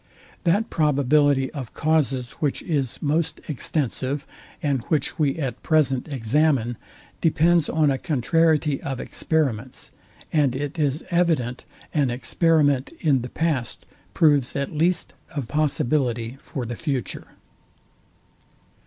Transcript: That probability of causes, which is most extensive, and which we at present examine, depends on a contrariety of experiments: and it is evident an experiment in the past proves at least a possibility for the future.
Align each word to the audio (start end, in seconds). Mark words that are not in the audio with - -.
That 0.45 0.71
probability 0.71 1.51
of 1.51 1.75
causes, 1.75 2.31
which 2.39 2.63
is 2.63 2.99
most 3.03 3.39
extensive, 3.47 4.25
and 4.63 4.81
which 4.85 5.19
we 5.19 5.35
at 5.37 5.61
present 5.61 6.07
examine, 6.07 6.75
depends 7.21 7.69
on 7.69 7.91
a 7.91 7.99
contrariety 7.99 8.81
of 8.81 8.99
experiments: 8.99 9.91
and 10.33 10.55
it 10.55 10.79
is 10.79 11.05
evident 11.11 11.65
an 11.93 12.09
experiment 12.09 12.89
in 12.99 13.21
the 13.21 13.29
past 13.29 13.85
proves 14.15 14.55
at 14.55 14.73
least 14.73 15.13
a 15.35 15.43
possibility 15.43 16.39
for 16.41 16.65
the 16.65 16.75
future. 16.75 17.35